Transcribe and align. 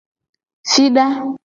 Fida. 0.71 1.05